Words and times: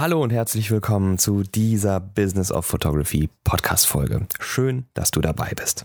Hallo 0.00 0.22
und 0.22 0.32
herzlich 0.32 0.70
willkommen 0.70 1.18
zu 1.18 1.42
dieser 1.42 2.00
Business 2.00 2.50
of 2.50 2.64
Photography 2.64 3.28
Podcast 3.44 3.86
Folge. 3.86 4.26
Schön, 4.40 4.86
dass 4.94 5.10
du 5.10 5.20
dabei 5.20 5.52
bist. 5.54 5.84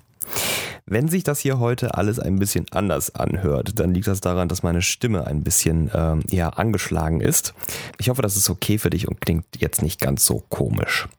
Wenn 0.86 1.10
sich 1.10 1.26
das 1.26 1.42
hier 1.42 1.60
heute 1.60 1.96
alles 1.96 2.18
ein 2.18 2.40
bisschen 2.40 2.66
anders 2.72 3.14
anhört, 3.14 3.78
dann 3.78 3.94
liegt 3.94 4.08
das 4.08 4.22
daran, 4.22 4.48
dass 4.48 4.64
meine 4.64 4.82
Stimme 4.82 5.28
ein 5.28 5.44
bisschen 5.44 5.92
ähm, 5.94 6.24
ja, 6.30 6.48
angeschlagen 6.48 7.20
ist. 7.20 7.54
Ich 7.98 8.08
hoffe, 8.08 8.22
das 8.22 8.38
ist 8.38 8.50
okay 8.50 8.78
für 8.78 8.90
dich 8.90 9.06
und 9.10 9.20
klingt 9.20 9.48
jetzt 9.58 9.82
nicht 9.82 10.00
ganz 10.00 10.24
so 10.24 10.46
komisch. 10.48 11.10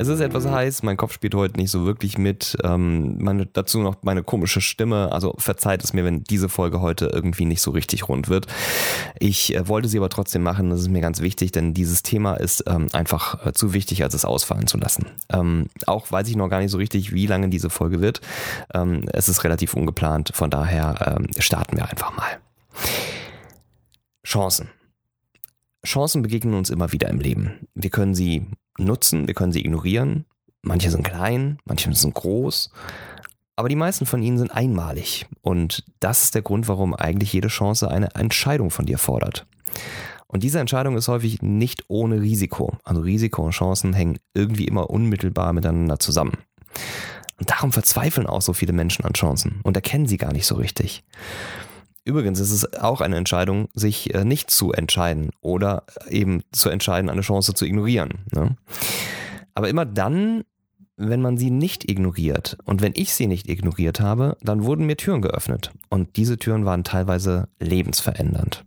Es 0.00 0.06
ist 0.06 0.20
etwas 0.20 0.46
heiß, 0.46 0.84
mein 0.84 0.96
Kopf 0.96 1.12
spielt 1.12 1.34
heute 1.34 1.58
nicht 1.58 1.72
so 1.72 1.84
wirklich 1.84 2.18
mit. 2.18 2.56
Ähm, 2.62 3.18
meine, 3.18 3.46
dazu 3.46 3.80
noch 3.80 3.96
meine 4.02 4.22
komische 4.22 4.60
Stimme. 4.60 5.10
Also 5.10 5.34
verzeiht 5.38 5.82
es 5.82 5.92
mir, 5.92 6.04
wenn 6.04 6.22
diese 6.22 6.48
Folge 6.48 6.80
heute 6.80 7.06
irgendwie 7.06 7.46
nicht 7.46 7.60
so 7.60 7.72
richtig 7.72 8.08
rund 8.08 8.28
wird. 8.28 8.46
Ich 9.18 9.56
äh, 9.56 9.66
wollte 9.66 9.88
sie 9.88 9.98
aber 9.98 10.08
trotzdem 10.08 10.44
machen. 10.44 10.70
Das 10.70 10.80
ist 10.80 10.88
mir 10.88 11.00
ganz 11.00 11.20
wichtig, 11.20 11.50
denn 11.50 11.74
dieses 11.74 12.04
Thema 12.04 12.34
ist 12.34 12.62
ähm, 12.68 12.86
einfach 12.92 13.44
äh, 13.44 13.52
zu 13.52 13.74
wichtig, 13.74 14.04
als 14.04 14.14
es 14.14 14.24
ausfallen 14.24 14.68
zu 14.68 14.78
lassen. 14.78 15.06
Ähm, 15.30 15.66
auch 15.88 16.12
weiß 16.12 16.28
ich 16.28 16.36
noch 16.36 16.48
gar 16.48 16.60
nicht 16.60 16.70
so 16.70 16.78
richtig, 16.78 17.12
wie 17.12 17.26
lange 17.26 17.48
diese 17.48 17.68
Folge 17.68 18.00
wird. 18.00 18.20
Ähm, 18.72 19.04
es 19.12 19.28
ist 19.28 19.42
relativ 19.42 19.74
ungeplant. 19.74 20.30
Von 20.32 20.48
daher 20.48 21.18
ähm, 21.18 21.26
starten 21.40 21.76
wir 21.76 21.90
einfach 21.90 22.16
mal. 22.16 22.38
Chancen. 24.24 24.68
Chancen 25.84 26.22
begegnen 26.22 26.54
uns 26.54 26.70
immer 26.70 26.92
wieder 26.92 27.08
im 27.08 27.18
Leben. 27.18 27.66
Wir 27.74 27.90
können 27.90 28.14
sie 28.14 28.46
nutzen, 28.78 29.26
wir 29.26 29.34
können 29.34 29.52
sie 29.52 29.60
ignorieren. 29.60 30.24
Manche 30.62 30.90
sind 30.90 31.04
klein, 31.04 31.58
manche 31.64 31.92
sind 31.94 32.14
groß. 32.14 32.70
Aber 33.56 33.68
die 33.68 33.76
meisten 33.76 34.06
von 34.06 34.22
ihnen 34.22 34.38
sind 34.38 34.52
einmalig. 34.52 35.26
Und 35.42 35.84
das 36.00 36.24
ist 36.24 36.34
der 36.34 36.42
Grund, 36.42 36.68
warum 36.68 36.94
eigentlich 36.94 37.32
jede 37.32 37.48
Chance 37.48 37.90
eine 37.90 38.14
Entscheidung 38.14 38.70
von 38.70 38.86
dir 38.86 38.98
fordert. 38.98 39.46
Und 40.28 40.42
diese 40.42 40.60
Entscheidung 40.60 40.96
ist 40.96 41.08
häufig 41.08 41.42
nicht 41.42 41.84
ohne 41.88 42.20
Risiko. 42.20 42.76
Also 42.84 43.00
Risiko 43.00 43.44
und 43.44 43.52
Chancen 43.52 43.94
hängen 43.94 44.18
irgendwie 44.34 44.66
immer 44.66 44.90
unmittelbar 44.90 45.52
miteinander 45.52 45.98
zusammen. 45.98 46.34
Und 47.38 47.50
darum 47.50 47.72
verzweifeln 47.72 48.26
auch 48.26 48.42
so 48.42 48.52
viele 48.52 48.72
Menschen 48.72 49.04
an 49.04 49.14
Chancen 49.14 49.60
und 49.62 49.76
erkennen 49.76 50.06
sie 50.06 50.18
gar 50.18 50.32
nicht 50.32 50.46
so 50.46 50.56
richtig. 50.56 51.04
Übrigens 52.08 52.40
ist 52.40 52.52
es 52.52 52.72
auch 52.72 53.02
eine 53.02 53.16
Entscheidung, 53.16 53.68
sich 53.74 54.14
äh, 54.14 54.24
nicht 54.24 54.50
zu 54.50 54.72
entscheiden 54.72 55.28
oder 55.42 55.84
eben 56.08 56.42
zu 56.52 56.70
entscheiden, 56.70 57.10
eine 57.10 57.20
Chance 57.20 57.52
zu 57.52 57.66
ignorieren. 57.66 58.20
Ne? 58.32 58.56
Aber 59.54 59.68
immer 59.68 59.84
dann, 59.84 60.44
wenn 60.96 61.20
man 61.20 61.36
sie 61.36 61.50
nicht 61.50 61.90
ignoriert 61.90 62.56
und 62.64 62.80
wenn 62.80 62.92
ich 62.96 63.12
sie 63.12 63.26
nicht 63.26 63.46
ignoriert 63.46 64.00
habe, 64.00 64.38
dann 64.40 64.64
wurden 64.64 64.86
mir 64.86 64.96
Türen 64.96 65.20
geöffnet 65.20 65.70
und 65.90 66.16
diese 66.16 66.38
Türen 66.38 66.64
waren 66.64 66.82
teilweise 66.82 67.48
lebensverändernd. 67.60 68.64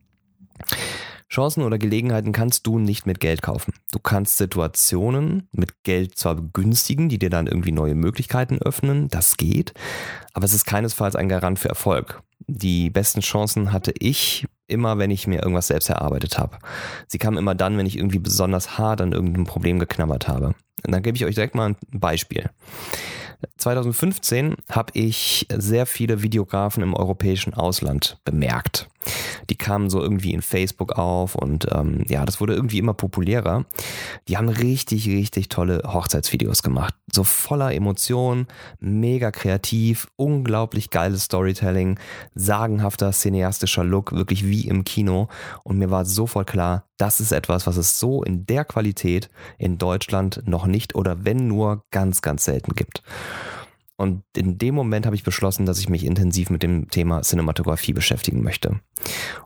Chancen 1.28 1.64
oder 1.64 1.80
Gelegenheiten 1.80 2.34
kannst 2.34 2.68
du 2.68 2.78
nicht 2.78 3.08
mit 3.08 3.20
Geld 3.20 3.42
kaufen. 3.42 3.74
Du 3.92 3.98
kannst 3.98 4.38
Situationen 4.38 5.48
mit 5.52 5.82
Geld 5.82 6.16
zwar 6.16 6.36
begünstigen, 6.36 7.10
die 7.10 7.18
dir 7.18 7.32
dann 7.32 7.48
irgendwie 7.48 7.72
neue 7.72 7.96
Möglichkeiten 7.96 8.60
öffnen, 8.60 9.08
das 9.08 9.38
geht, 9.38 9.74
aber 10.34 10.46
es 10.46 10.54
ist 10.54 10.66
keinesfalls 10.66 11.16
ein 11.16 11.28
Garant 11.28 11.58
für 11.58 11.70
Erfolg. 11.70 12.22
Die 12.54 12.90
besten 12.90 13.22
Chancen 13.22 13.72
hatte 13.72 13.94
ich 13.98 14.46
immer, 14.68 14.98
wenn 14.98 15.10
ich 15.10 15.26
mir 15.26 15.42
irgendwas 15.42 15.68
selbst 15.68 15.90
erarbeitet 15.90 16.38
habe. 16.38 16.60
Sie 17.08 17.18
kamen 17.18 17.38
immer 17.38 17.56
dann, 17.56 17.78
wenn 17.78 17.86
ich 17.86 17.98
irgendwie 17.98 18.20
besonders 18.20 18.78
hart 18.78 19.00
an 19.00 19.14
irgendeinem 19.14 19.46
Problem 19.46 19.80
geknabbert 19.80 20.28
habe. 20.28 20.48
Und 20.86 20.92
dann 20.92 21.02
gebe 21.02 21.16
ich 21.16 21.24
euch 21.24 21.36
direkt 21.36 21.56
mal 21.56 21.70
ein 21.70 21.78
Beispiel. 21.94 22.50
2015 23.58 24.56
habe 24.70 24.92
ich 24.94 25.48
sehr 25.56 25.86
viele 25.86 26.24
Videografen 26.24 26.84
im 26.84 26.94
europäischen 26.94 27.54
Ausland 27.54 28.18
bemerkt. 28.26 28.90
Die 29.50 29.58
kamen 29.58 29.90
so 29.90 30.02
irgendwie 30.02 30.34
in 30.34 30.42
Facebook 30.42 30.94
auf 30.94 31.36
und 31.36 31.68
ähm, 31.72 32.04
ja, 32.08 32.26
das 32.26 32.40
wurde 32.40 32.54
irgendwie 32.54 32.80
immer 32.80 32.94
populärer. 32.94 33.66
Die 34.28 34.38
haben 34.38 34.50
richtig, 34.50 35.08
richtig 35.08 35.50
tolle 35.50 35.82
Hochzeitsvideos 35.86 36.64
gemacht. 36.64 36.94
So 37.12 37.24
voller 37.24 37.74
Emotionen, 37.74 38.48
mega 38.80 39.32
kreativ, 39.32 40.08
unglaublich 40.16 40.90
geiles 40.90 41.24
Storytelling, 41.24 42.00
sagenhafter 42.36 43.12
cineastischer 43.12 43.84
Look, 43.84 44.14
wirklich 44.14 44.46
wie 44.46 44.68
im 44.68 44.84
Kino. 44.84 45.28
Und 45.64 45.78
mir 45.78 45.92
war 45.92 46.06
sofort 46.06 46.48
klar, 46.48 46.86
das 46.98 47.20
ist 47.20 47.32
etwas, 47.32 47.66
was 47.66 47.78
es 47.78 48.00
so 48.00 48.24
in 48.24 48.46
der 48.46 48.64
Qualität 48.64 49.30
in 49.58 49.78
Deutschland 49.78 50.44
noch 50.46 50.68
nicht 50.68 50.96
oder 50.96 51.26
wenn 51.26 51.48
nur 51.48 51.84
ganz, 51.90 52.22
ganz 52.22 52.46
selten 52.46 52.74
gibt. 52.74 53.02
Und 54.02 54.24
in 54.36 54.58
dem 54.58 54.74
Moment 54.74 55.06
habe 55.06 55.16
ich 55.16 55.24
beschlossen, 55.24 55.68
dass 55.68 55.78
ich 55.78 55.88
mich 55.88 56.04
intensiv 56.04 56.50
mit 56.50 56.64
dem 56.64 56.90
Thema 56.90 57.22
Cinematografie 57.22 57.94
beschäftigen 57.94 58.42
möchte. 58.42 58.80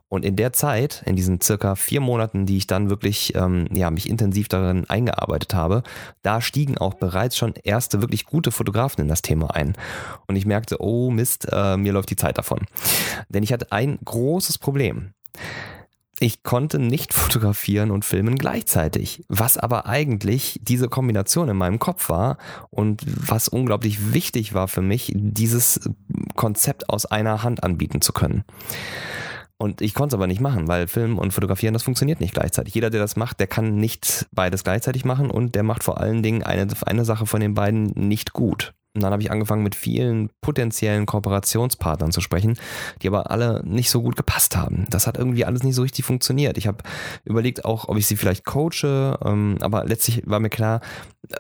Und 0.08 0.24
in 0.24 0.38
der 0.38 0.54
Zeit, 0.54 1.04
in 1.06 1.18
diesen 1.18 1.42
circa 1.42 1.76
vier 1.76 2.00
Monaten, 2.00 2.46
die 2.46 2.56
ich 2.56 2.66
dann 2.66 2.90
wirklich 2.90 3.36
ähm, 3.36 3.68
ja, 3.74 3.92
mich 3.92 4.08
intensiv 4.08 4.48
darin 4.48 4.90
eingearbeitet 4.90 5.54
habe, 5.54 5.84
da 6.22 6.40
stiegen 6.40 6.78
auch 6.78 6.94
bereits 6.94 7.36
schon 7.36 7.54
erste 7.66 8.00
wirklich 8.00 8.26
gute 8.26 8.52
Fotografen 8.52 9.02
in 9.02 9.10
das 9.10 9.22
Thema 9.22 9.54
ein. 9.54 9.74
Und 10.26 10.38
ich 10.38 10.46
merkte, 10.46 10.78
oh 10.80 11.12
Mist, 11.12 11.50
äh, 11.52 11.76
mir 11.76 11.92
läuft 11.92 12.10
die 12.10 12.16
Zeit 12.16 12.38
davon. 12.38 12.62
Denn 13.28 13.44
ich 13.44 13.52
hatte 13.52 13.74
ein 13.74 14.00
großes 14.06 14.58
Problem 14.58 15.12
ich 16.20 16.44
konnte 16.44 16.80
nicht 16.80 17.14
fotografieren 17.14 17.92
und 17.92 18.06
filmen 18.06 18.38
gleichzeitig, 18.38 19.24
was 19.28 19.58
aber 19.58 19.86
eigentlich 19.86 20.60
diese 20.64 20.88
Kombination 20.88 21.50
in 21.50 21.58
meinem 21.58 21.80
Kopf 21.80 22.10
war 22.10 22.38
und 22.70 23.04
was 23.06 23.48
unglaublich 23.48 24.14
wichtig 24.14 24.54
war 24.54 24.68
für 24.68 24.82
mich, 24.82 25.12
dieses 25.16 25.90
Konzept 26.36 26.90
aus 26.90 27.06
einer 27.06 27.44
Hand 27.44 27.64
anbieten 27.64 28.02
zu 28.02 28.14
können. 28.14 28.44
Und 29.58 29.82
ich 29.82 29.94
konnte 29.94 30.16
es 30.16 30.18
aber 30.18 30.28
nicht 30.28 30.42
machen, 30.42 30.68
weil 30.68 30.88
Filmen 30.88 31.18
und 31.18 31.32
Fotografieren, 31.32 31.74
das 31.74 31.84
funktioniert 31.84 32.20
nicht 32.20 32.34
gleichzeitig. 32.34 32.76
Jeder, 32.76 32.90
der 32.90 33.00
das 33.00 33.16
macht, 33.16 33.40
der 33.40 33.48
kann 33.48 33.76
nicht 33.76 34.28
beides 34.34 34.66
gleichzeitig 34.66 35.06
machen 35.06 35.32
und 35.32 35.56
der 35.56 35.64
macht 35.64 35.84
vor 35.84 36.02
allen 36.02 36.24
Dingen 36.24 36.44
eine, 36.44 36.68
eine 36.86 37.06
Sache 37.06 37.26
von 37.26 37.40
den 37.40 37.54
beiden 37.54 37.86
nicht 37.96 38.34
gut. 38.34 38.74
Und 38.96 39.04
dann 39.04 39.12
habe 39.12 39.22
ich 39.22 39.30
angefangen 39.30 39.64
mit 39.64 39.76
vielen 39.76 40.30
potenziellen 40.42 41.06
Kooperationspartnern 41.06 42.12
zu 42.12 42.22
sprechen, 42.22 42.58
die 43.02 43.08
aber 43.08 43.30
alle 43.30 43.62
nicht 43.66 43.90
so 43.90 44.02
gut 44.02 44.16
gepasst 44.16 44.56
haben. 44.56 44.86
Das 44.90 45.06
hat 45.06 45.18
irgendwie 45.18 45.46
alles 45.46 45.64
nicht 45.64 45.76
so 45.76 45.82
richtig 45.82 46.06
funktioniert. 46.06 46.58
Ich 46.58 46.68
habe 46.68 46.78
überlegt 47.26 47.66
auch, 47.66 47.90
ob 47.90 47.98
ich 47.98 48.08
sie 48.08 48.16
vielleicht 48.16 48.46
coache, 48.46 49.20
ähm, 49.24 49.58
aber 49.60 49.86
letztlich 49.86 50.24
war 50.26 50.40
mir 50.40 50.50
klar, 50.50 50.80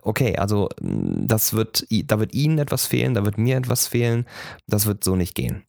okay, 0.02 0.36
also 0.38 0.70
das 0.82 1.54
wird, 1.54 1.88
da 1.90 2.20
wird 2.20 2.34
ihnen 2.34 2.60
etwas 2.60 2.86
fehlen, 2.86 3.14
da 3.14 3.24
wird 3.26 3.38
mir 3.38 3.58
etwas 3.58 3.88
fehlen, 3.88 4.26
das 4.68 4.86
wird 4.86 5.04
so 5.04 5.16
nicht 5.16 5.34
gehen. 5.34 5.64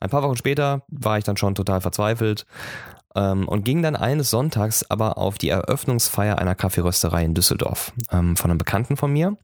Ein 0.00 0.10
paar 0.10 0.22
Wochen 0.22 0.36
später 0.36 0.84
war 0.88 1.18
ich 1.18 1.24
dann 1.24 1.36
schon 1.36 1.56
total 1.56 1.80
verzweifelt 1.80 2.46
ähm, 3.18 3.48
und 3.48 3.64
ging 3.64 3.82
dann 3.82 3.96
eines 3.96 4.30
Sonntags 4.30 4.88
aber 4.88 5.18
auf 5.18 5.38
die 5.38 5.48
Eröffnungsfeier 5.48 6.38
einer 6.38 6.54
Kaffeerösterei 6.54 7.24
in 7.24 7.34
Düsseldorf 7.34 7.92
ähm, 8.12 8.36
von 8.36 8.50
einem 8.50 8.58
Bekannten 8.58 8.96
von 8.96 9.12
mir. 9.12 9.36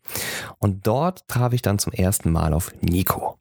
Und 0.58 0.86
dort 0.86 1.26
traf 1.28 1.52
ich 1.52 1.62
dann 1.62 1.78
zum 1.78 1.92
ersten 1.92 2.30
Mal 2.30 2.54
auf 2.54 2.72
Nico. 2.80 3.38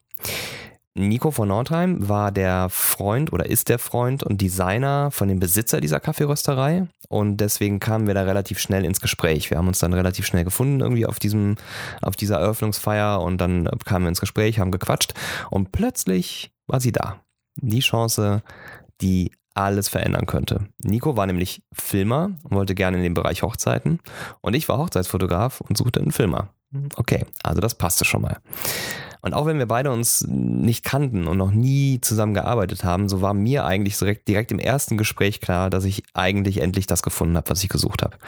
Nico 0.96 1.32
von 1.32 1.48
Nordheim 1.48 2.08
war 2.08 2.30
der 2.30 2.68
Freund 2.70 3.32
oder 3.32 3.46
ist 3.46 3.68
der 3.68 3.80
Freund 3.80 4.22
und 4.22 4.40
Designer 4.40 5.10
von 5.10 5.26
dem 5.26 5.40
Besitzer 5.40 5.80
dieser 5.80 5.98
Kaffeerösterei 5.98 6.86
und 7.08 7.38
deswegen 7.38 7.80
kamen 7.80 8.06
wir 8.06 8.14
da 8.14 8.22
relativ 8.22 8.60
schnell 8.60 8.84
ins 8.84 9.00
Gespräch. 9.00 9.50
Wir 9.50 9.58
haben 9.58 9.66
uns 9.66 9.80
dann 9.80 9.92
relativ 9.92 10.24
schnell 10.24 10.44
gefunden 10.44 10.80
irgendwie 10.80 11.06
auf 11.06 11.18
diesem, 11.18 11.56
auf 12.00 12.14
dieser 12.14 12.38
Eröffnungsfeier 12.38 13.20
und 13.20 13.38
dann 13.38 13.68
kamen 13.84 14.04
wir 14.04 14.10
ins 14.10 14.20
Gespräch, 14.20 14.60
haben 14.60 14.70
gequatscht 14.70 15.14
und 15.50 15.72
plötzlich 15.72 16.52
war 16.68 16.78
sie 16.78 16.92
da. 16.92 17.20
Die 17.56 17.80
Chance, 17.80 18.44
die 19.00 19.32
alles 19.54 19.88
verändern 19.88 20.26
könnte. 20.26 20.68
Nico 20.82 21.16
war 21.16 21.26
nämlich 21.26 21.62
Filmer 21.72 22.32
und 22.42 22.56
wollte 22.56 22.74
gerne 22.74 22.96
in 22.98 23.02
den 23.02 23.14
Bereich 23.14 23.42
Hochzeiten 23.42 24.00
und 24.40 24.54
ich 24.54 24.68
war 24.68 24.78
Hochzeitsfotograf 24.78 25.60
und 25.60 25.76
suchte 25.76 26.00
einen 26.00 26.12
Filmer. 26.12 26.50
Okay, 26.96 27.24
also 27.42 27.60
das 27.60 27.76
passte 27.76 28.04
schon 28.04 28.22
mal. 28.22 28.38
Und 29.20 29.32
auch 29.32 29.46
wenn 29.46 29.58
wir 29.58 29.66
beide 29.66 29.90
uns 29.90 30.26
nicht 30.28 30.84
kannten 30.84 31.26
und 31.26 31.38
noch 31.38 31.52
nie 31.52 32.00
zusammen 32.00 32.34
gearbeitet 32.34 32.84
haben, 32.84 33.08
so 33.08 33.22
war 33.22 33.32
mir 33.32 33.64
eigentlich 33.64 33.96
direkt, 33.96 34.28
direkt 34.28 34.52
im 34.52 34.58
ersten 34.58 34.98
Gespräch 34.98 35.40
klar, 35.40 35.70
dass 35.70 35.84
ich 35.84 36.02
eigentlich 36.12 36.60
endlich 36.60 36.86
das 36.86 37.02
gefunden 37.02 37.36
habe, 37.36 37.48
was 37.48 37.62
ich 37.62 37.70
gesucht 37.70 38.02
habe. 38.02 38.18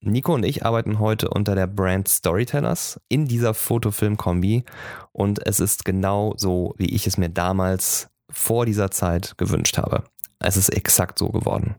Nico 0.00 0.34
und 0.34 0.44
ich 0.44 0.64
arbeiten 0.64 1.00
heute 1.00 1.30
unter 1.30 1.54
der 1.54 1.66
Brand 1.66 2.06
Storytellers 2.08 3.00
in 3.08 3.26
dieser 3.26 3.54
Fotofilm-Kombi 3.54 4.64
und 5.12 5.44
es 5.44 5.58
ist 5.58 5.84
genau 5.84 6.34
so, 6.36 6.74
wie 6.76 6.94
ich 6.94 7.06
es 7.06 7.18
mir 7.18 7.30
damals 7.30 8.08
vor 8.30 8.66
dieser 8.66 8.90
Zeit 8.90 9.36
gewünscht 9.38 9.78
habe. 9.78 10.04
Es 10.38 10.56
ist 10.56 10.68
exakt 10.70 11.18
so 11.18 11.30
geworden. 11.30 11.76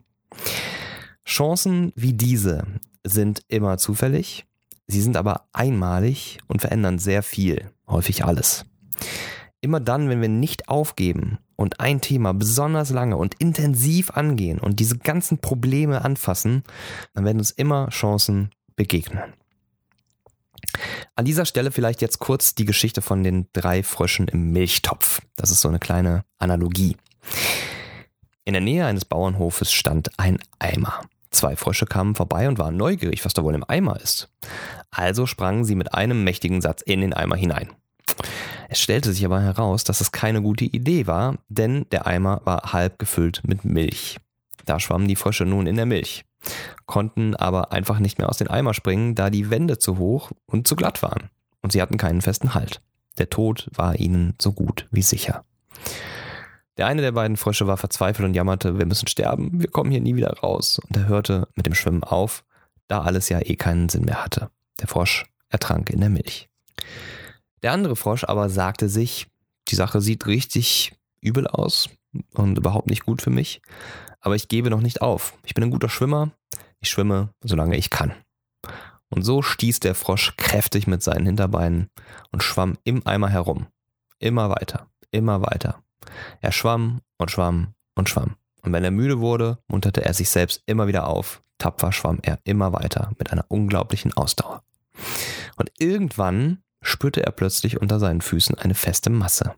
Chancen 1.24 1.92
wie 1.94 2.12
diese 2.12 2.64
sind 3.04 3.42
immer 3.48 3.78
zufällig, 3.78 4.46
sie 4.86 5.00
sind 5.00 5.16
aber 5.16 5.48
einmalig 5.52 6.38
und 6.46 6.60
verändern 6.60 6.98
sehr 6.98 7.22
viel, 7.22 7.70
häufig 7.86 8.24
alles. 8.24 8.64
Immer 9.60 9.80
dann, 9.80 10.08
wenn 10.08 10.20
wir 10.20 10.28
nicht 10.28 10.68
aufgeben 10.68 11.38
und 11.56 11.80
ein 11.80 12.00
Thema 12.00 12.32
besonders 12.32 12.90
lange 12.90 13.16
und 13.16 13.34
intensiv 13.34 14.10
angehen 14.10 14.58
und 14.58 14.80
diese 14.80 14.98
ganzen 14.98 15.38
Probleme 15.38 16.04
anfassen, 16.04 16.62
dann 17.14 17.24
werden 17.24 17.38
uns 17.38 17.50
immer 17.50 17.88
Chancen 17.90 18.50
begegnen. 18.76 19.34
An 21.16 21.24
dieser 21.24 21.44
Stelle 21.44 21.72
vielleicht 21.72 22.00
jetzt 22.00 22.20
kurz 22.20 22.54
die 22.54 22.64
Geschichte 22.64 23.02
von 23.02 23.24
den 23.24 23.48
drei 23.52 23.82
Fröschen 23.82 24.28
im 24.28 24.52
Milchtopf. 24.52 25.20
Das 25.34 25.50
ist 25.50 25.60
so 25.60 25.68
eine 25.68 25.80
kleine 25.80 26.24
Analogie. 26.38 26.96
In 28.48 28.54
der 28.54 28.62
Nähe 28.62 28.86
eines 28.86 29.04
Bauernhofes 29.04 29.74
stand 29.74 30.08
ein 30.18 30.38
Eimer. 30.58 31.02
Zwei 31.30 31.54
Frösche 31.54 31.84
kamen 31.84 32.14
vorbei 32.14 32.48
und 32.48 32.56
waren 32.56 32.78
neugierig, 32.78 33.22
was 33.26 33.34
da 33.34 33.44
wohl 33.44 33.54
im 33.54 33.62
Eimer 33.68 34.00
ist. 34.00 34.30
Also 34.90 35.26
sprangen 35.26 35.66
sie 35.66 35.74
mit 35.74 35.92
einem 35.92 36.24
mächtigen 36.24 36.62
Satz 36.62 36.80
in 36.80 37.02
den 37.02 37.12
Eimer 37.12 37.36
hinein. 37.36 37.68
Es 38.70 38.80
stellte 38.80 39.12
sich 39.12 39.22
aber 39.26 39.42
heraus, 39.42 39.84
dass 39.84 40.00
es 40.00 40.12
keine 40.12 40.40
gute 40.40 40.64
Idee 40.64 41.06
war, 41.06 41.34
denn 41.50 41.84
der 41.92 42.06
Eimer 42.06 42.40
war 42.44 42.72
halb 42.72 42.98
gefüllt 42.98 43.42
mit 43.46 43.66
Milch. 43.66 44.16
Da 44.64 44.80
schwammen 44.80 45.08
die 45.08 45.16
Frösche 45.16 45.44
nun 45.44 45.66
in 45.66 45.76
der 45.76 45.84
Milch, 45.84 46.24
konnten 46.86 47.36
aber 47.36 47.72
einfach 47.72 47.98
nicht 47.98 48.16
mehr 48.16 48.30
aus 48.30 48.38
den 48.38 48.48
Eimer 48.48 48.72
springen, 48.72 49.14
da 49.14 49.28
die 49.28 49.50
Wände 49.50 49.76
zu 49.76 49.98
hoch 49.98 50.30
und 50.46 50.66
zu 50.66 50.74
glatt 50.74 51.02
waren. 51.02 51.28
Und 51.60 51.72
sie 51.72 51.82
hatten 51.82 51.98
keinen 51.98 52.22
festen 52.22 52.54
Halt. 52.54 52.80
Der 53.18 53.28
Tod 53.28 53.68
war 53.74 53.96
ihnen 53.96 54.36
so 54.40 54.52
gut 54.52 54.88
wie 54.90 55.02
sicher. 55.02 55.44
Der 56.78 56.86
eine 56.86 57.02
der 57.02 57.12
beiden 57.12 57.36
Frösche 57.36 57.66
war 57.66 57.76
verzweifelt 57.76 58.26
und 58.26 58.34
jammerte, 58.34 58.78
wir 58.78 58.86
müssen 58.86 59.08
sterben, 59.08 59.60
wir 59.60 59.68
kommen 59.68 59.90
hier 59.90 60.00
nie 60.00 60.14
wieder 60.14 60.30
raus. 60.38 60.78
Und 60.78 60.96
er 60.96 61.08
hörte 61.08 61.48
mit 61.56 61.66
dem 61.66 61.74
Schwimmen 61.74 62.04
auf, 62.04 62.44
da 62.86 63.02
alles 63.02 63.28
ja 63.28 63.40
eh 63.40 63.56
keinen 63.56 63.88
Sinn 63.88 64.04
mehr 64.04 64.24
hatte. 64.24 64.50
Der 64.80 64.86
Frosch 64.86 65.26
ertrank 65.48 65.90
in 65.90 66.00
der 66.00 66.08
Milch. 66.08 66.48
Der 67.64 67.72
andere 67.72 67.96
Frosch 67.96 68.22
aber 68.22 68.48
sagte 68.48 68.88
sich, 68.88 69.26
die 69.66 69.74
Sache 69.74 70.00
sieht 70.00 70.26
richtig 70.26 70.94
übel 71.20 71.48
aus 71.48 71.90
und 72.34 72.56
überhaupt 72.56 72.86
nicht 72.86 73.04
gut 73.04 73.22
für 73.22 73.30
mich, 73.30 73.60
aber 74.20 74.36
ich 74.36 74.46
gebe 74.46 74.70
noch 74.70 74.80
nicht 74.80 75.02
auf. 75.02 75.34
Ich 75.44 75.54
bin 75.54 75.64
ein 75.64 75.72
guter 75.72 75.88
Schwimmer, 75.88 76.30
ich 76.78 76.90
schwimme, 76.90 77.30
solange 77.42 77.76
ich 77.76 77.90
kann. 77.90 78.14
Und 79.08 79.24
so 79.24 79.42
stieß 79.42 79.80
der 79.80 79.96
Frosch 79.96 80.36
kräftig 80.36 80.86
mit 80.86 81.02
seinen 81.02 81.26
Hinterbeinen 81.26 81.88
und 82.30 82.44
schwamm 82.44 82.78
im 82.84 83.04
Eimer 83.04 83.28
herum. 83.28 83.66
Immer 84.20 84.50
weiter, 84.50 84.86
immer 85.10 85.42
weiter. 85.42 85.82
Er 86.40 86.52
schwamm 86.52 87.00
und 87.16 87.30
schwamm 87.30 87.74
und 87.94 88.08
schwamm. 88.08 88.36
Und 88.62 88.72
wenn 88.72 88.84
er 88.84 88.90
müde 88.90 89.20
wurde, 89.20 89.58
munterte 89.68 90.04
er 90.04 90.14
sich 90.14 90.30
selbst 90.30 90.62
immer 90.66 90.86
wieder 90.86 91.06
auf. 91.06 91.42
Tapfer 91.58 91.92
schwamm 91.92 92.18
er 92.22 92.38
immer 92.44 92.72
weiter 92.72 93.12
mit 93.18 93.32
einer 93.32 93.44
unglaublichen 93.48 94.12
Ausdauer. 94.12 94.62
Und 95.56 95.70
irgendwann 95.78 96.62
spürte 96.82 97.24
er 97.24 97.32
plötzlich 97.32 97.80
unter 97.80 97.98
seinen 97.98 98.20
Füßen 98.20 98.56
eine 98.56 98.74
feste 98.74 99.10
Masse. 99.10 99.54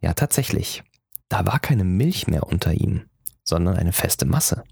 Ja, 0.00 0.14
tatsächlich. 0.14 0.82
Da 1.28 1.46
war 1.46 1.58
keine 1.58 1.84
Milch 1.84 2.26
mehr 2.26 2.44
unter 2.44 2.72
ihm, 2.72 3.02
sondern 3.44 3.76
eine 3.76 3.92
feste 3.92 4.24
Masse. 4.24 4.64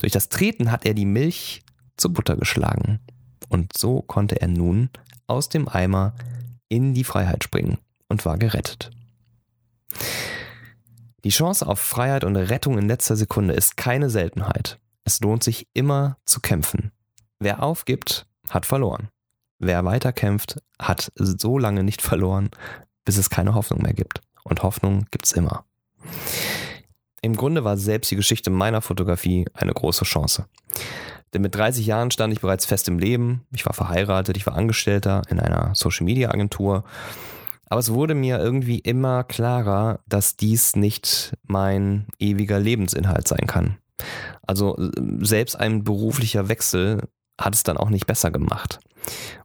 Durch 0.00 0.12
das 0.12 0.28
Treten 0.28 0.70
hat 0.70 0.84
er 0.84 0.94
die 0.94 1.06
Milch 1.06 1.62
zu 1.96 2.12
Butter 2.12 2.36
geschlagen. 2.36 3.00
Und 3.48 3.76
so 3.76 4.02
konnte 4.02 4.40
er 4.40 4.48
nun 4.48 4.90
aus 5.26 5.48
dem 5.48 5.68
Eimer 5.68 6.14
in 6.68 6.94
die 6.94 7.04
Freiheit 7.04 7.44
springen 7.44 7.78
und 8.08 8.24
war 8.24 8.38
gerettet. 8.38 8.90
Die 11.24 11.30
Chance 11.30 11.66
auf 11.66 11.78
Freiheit 11.78 12.24
und 12.24 12.36
Rettung 12.36 12.78
in 12.78 12.88
letzter 12.88 13.16
Sekunde 13.16 13.54
ist 13.54 13.76
keine 13.76 14.10
Seltenheit. 14.10 14.78
Es 15.04 15.20
lohnt 15.20 15.44
sich 15.44 15.68
immer 15.72 16.18
zu 16.24 16.40
kämpfen. 16.40 16.92
Wer 17.38 17.62
aufgibt, 17.62 18.26
hat 18.50 18.66
verloren. 18.66 19.08
Wer 19.58 19.84
weiterkämpft, 19.84 20.60
hat 20.80 21.12
so 21.16 21.58
lange 21.58 21.84
nicht 21.84 22.02
verloren, 22.02 22.50
bis 23.04 23.16
es 23.16 23.30
keine 23.30 23.54
Hoffnung 23.54 23.82
mehr 23.82 23.94
gibt. 23.94 24.20
Und 24.42 24.62
Hoffnung 24.62 25.06
gibt's 25.10 25.32
immer. 25.32 25.64
Im 27.20 27.36
Grunde 27.36 27.62
war 27.62 27.76
selbst 27.76 28.10
die 28.10 28.16
Geschichte 28.16 28.50
meiner 28.50 28.82
Fotografie 28.82 29.46
eine 29.54 29.72
große 29.72 30.04
Chance. 30.04 30.46
Denn 31.32 31.42
mit 31.42 31.54
30 31.54 31.86
Jahren 31.86 32.10
stand 32.10 32.32
ich 32.32 32.40
bereits 32.40 32.66
fest 32.66 32.88
im 32.88 32.98
Leben. 32.98 33.46
Ich 33.54 33.64
war 33.64 33.72
verheiratet, 33.72 34.36
ich 34.36 34.46
war 34.46 34.54
Angestellter 34.54 35.22
in 35.28 35.38
einer 35.38 35.74
Social 35.74 36.04
Media 36.04 36.30
Agentur 36.30 36.84
aber 37.72 37.78
es 37.78 37.94
wurde 37.94 38.14
mir 38.14 38.38
irgendwie 38.38 38.80
immer 38.80 39.24
klarer, 39.24 40.00
dass 40.06 40.36
dies 40.36 40.76
nicht 40.76 41.32
mein 41.46 42.06
ewiger 42.18 42.60
Lebensinhalt 42.60 43.26
sein 43.26 43.46
kann. 43.46 43.78
Also 44.46 44.76
äh, 44.76 44.90
selbst 45.24 45.58
ein 45.58 45.82
beruflicher 45.82 46.50
Wechsel 46.50 47.08
hat 47.40 47.54
es 47.54 47.62
dann 47.62 47.78
auch 47.78 47.88
nicht 47.88 48.06
besser 48.06 48.30
gemacht. 48.30 48.78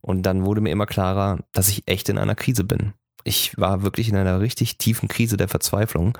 Und 0.02 0.24
dann 0.24 0.44
wurde 0.44 0.60
mir 0.60 0.72
immer 0.72 0.88
klarer, 0.88 1.40
dass 1.54 1.70
ich 1.70 1.84
echt 1.86 2.10
in 2.10 2.18
einer 2.18 2.36
Krise 2.36 2.66
bin. 2.66 2.92
Ich 3.24 3.58
war 3.58 3.82
wirklich 3.82 4.10
in 4.10 4.18
einer 4.18 4.42
richtig 4.42 4.78
tiefen 4.78 5.08
Krise 5.08 5.38
der 5.38 5.48
Verzweiflung. 5.48 6.18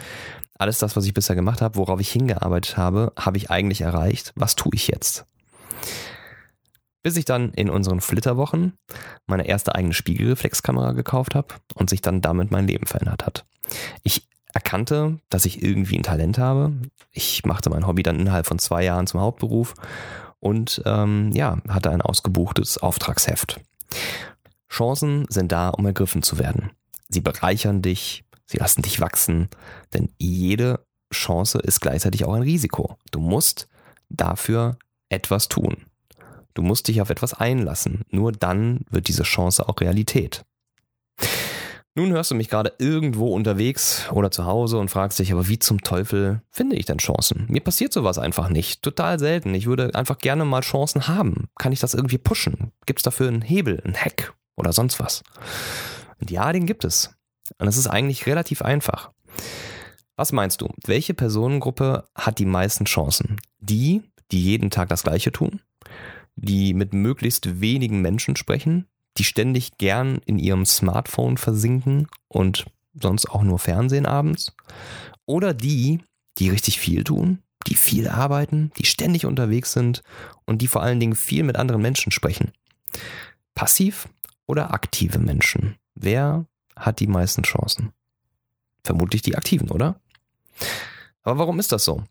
Alles 0.58 0.80
das, 0.80 0.96
was 0.96 1.04
ich 1.04 1.14
bisher 1.14 1.36
gemacht 1.36 1.60
habe, 1.60 1.76
worauf 1.76 2.00
ich 2.00 2.10
hingearbeitet 2.10 2.78
habe, 2.78 3.12
habe 3.20 3.36
ich 3.36 3.52
eigentlich 3.52 3.82
erreicht. 3.82 4.32
Was 4.38 4.56
tue 4.56 4.72
ich 4.76 4.88
jetzt? 4.88 5.26
Bis 7.08 7.16
ich 7.16 7.24
dann 7.24 7.54
in 7.54 7.70
unseren 7.70 8.02
Flitterwochen 8.02 8.74
meine 9.28 9.48
erste 9.48 9.74
eigene 9.74 9.94
Spiegelreflexkamera 9.94 10.92
gekauft 10.92 11.36
habe 11.36 11.56
und 11.74 11.90
sich 11.90 12.02
dann 12.02 12.20
damit 12.20 12.52
mein 12.52 12.68
Leben 12.68 12.86
verändert 12.86 13.26
hat. 13.26 13.46
Ich 14.04 14.28
erkannte, 14.54 15.18
dass 15.30 15.46
ich 15.46 15.64
irgendwie 15.64 15.98
ein 15.98 16.04
Talent 16.04 16.38
habe. 16.38 16.74
Ich 17.14 17.46
machte 17.46 17.70
mein 17.70 17.88
Hobby 17.88 18.04
dann 18.04 18.20
innerhalb 18.20 18.46
von 18.46 18.60
zwei 18.60 18.84
Jahren 18.84 19.08
zum 19.08 19.22
Hauptberuf 19.22 19.74
und 20.42 20.82
ähm, 20.86 21.32
ja, 21.32 21.60
hatte 21.70 21.92
ein 21.92 22.02
ausgebuchtes 22.02 22.78
Auftragsheft. 22.78 23.62
Chancen 24.70 25.28
sind 25.30 25.54
da, 25.54 25.70
um 25.70 25.86
ergriffen 25.86 26.24
zu 26.24 26.40
werden. 26.40 26.72
Sie 27.08 27.22
bereichern 27.22 27.82
dich, 27.82 28.26
sie 28.46 28.58
lassen 28.58 28.82
dich 28.82 29.00
wachsen, 29.00 29.48
denn 29.94 30.10
jede 30.18 30.86
Chance 31.14 31.60
ist 31.60 31.80
gleichzeitig 31.80 32.26
auch 32.26 32.34
ein 32.34 32.42
Risiko. 32.42 32.98
Du 33.12 33.22
musst 33.22 33.70
dafür 34.10 34.78
etwas 35.08 35.48
tun. 35.48 35.86
Du 36.58 36.64
musst 36.64 36.88
dich 36.88 37.02
auf 37.02 37.12
etwas 37.12 37.36
einlassen. 37.36 38.02
Nur 38.10 38.32
dann 38.32 38.80
wird 38.90 39.10
diese 39.10 39.22
Chance 39.22 39.70
auch 39.70 39.80
Realität. 39.80 40.44
Nun 41.94 42.12
hörst 42.12 42.32
du 42.32 42.36
mich 42.36 42.50
gerade 42.50 42.74
irgendwo 42.80 43.28
unterwegs 43.28 44.10
oder 44.12 44.32
zu 44.32 44.46
Hause 44.46 44.80
und 44.80 44.90
fragst 44.90 45.20
dich, 45.20 45.32
aber 45.32 45.48
wie 45.50 45.60
zum 45.60 45.82
Teufel 45.82 46.42
finde 46.50 46.76
ich 46.76 46.88
denn 46.88 46.98
Chancen? 46.98 47.46
Mir 47.48 47.62
passiert 47.62 47.94
sowas 47.94 48.18
einfach 48.18 48.50
nicht. 48.50 48.82
Total 48.82 49.20
selten. 49.20 49.54
Ich 49.54 49.68
würde 49.68 49.94
einfach 49.94 50.18
gerne 50.18 50.46
mal 50.46 50.62
Chancen 50.62 51.08
haben. 51.08 51.48
Kann 51.60 51.74
ich 51.74 51.80
das 51.80 51.94
irgendwie 51.94 52.18
pushen? 52.18 52.72
Gibt 52.88 53.02
es 53.02 53.04
dafür 53.04 53.28
einen 53.28 53.44
Hebel, 53.44 53.80
einen 53.84 53.96
Hack 53.96 54.34
oder 54.56 54.74
sonst 54.74 55.00
was? 55.00 55.22
Und 56.20 56.32
ja, 56.32 56.52
den 56.52 56.66
gibt 56.66 56.86
es. 56.86 57.16
Und 57.60 57.68
es 57.68 57.78
ist 57.78 57.88
eigentlich 57.88 58.26
relativ 58.26 58.64
einfach. 58.64 59.12
Was 60.16 60.32
meinst 60.32 60.62
du? 60.62 60.74
Welche 60.88 61.14
Personengruppe 61.14 62.06
hat 62.16 62.40
die 62.40 62.48
meisten 62.48 62.86
Chancen? 62.86 63.40
Die, 63.60 64.02
die 64.32 64.44
jeden 64.44 64.72
Tag 64.72 64.90
das 64.90 65.04
Gleiche 65.04 65.32
tun? 65.32 65.62
Die 66.38 66.74
mit 66.74 66.94
möglichst 66.94 67.60
wenigen 67.60 68.02
Menschen 68.02 68.36
sprechen, 68.36 68.86
die 69.18 69.24
ständig 69.24 69.78
gern 69.78 70.20
in 70.26 70.40
ihrem 70.40 70.66
Smartphone 70.66 71.38
versinken 71.38 72.08
und 72.28 72.66
sonst 72.94 73.30
auch 73.30 73.44
nur 73.44 73.60
Fernsehen 73.60 74.06
abends. 74.06 74.56
Oder 75.26 75.54
die, 75.54 76.00
die 76.38 76.50
richtig 76.50 76.80
viel 76.80 77.04
tun, 77.04 77.40
die 77.66 77.76
viel 77.76 78.08
arbeiten, 78.08 78.72
die 78.78 78.86
ständig 78.86 79.26
unterwegs 79.26 79.74
sind 79.74 80.04
und 80.46 80.62
die 80.62 80.68
vor 80.68 80.84
allen 80.84 81.00
Dingen 81.00 81.16
viel 81.16 81.44
mit 81.44 81.58
anderen 81.58 81.82
Menschen 81.82 82.12
sprechen. 82.12 82.52
Passiv 83.56 84.08
oder 84.46 84.74
aktive 84.74 85.20
Menschen? 85.20 85.76
Wer 85.96 86.46
hat 86.76 87.00
die 87.00 87.08
meisten 87.08 87.44
Chancen? 87.44 87.92
Vermutlich 88.84 89.24
die 89.24 89.36
Aktiven, 89.36 89.70
oder? 89.70 90.00
Aber 91.24 91.40
warum 91.40 91.60
ist 91.60 91.72
das 91.72 91.84
so? 91.84 92.04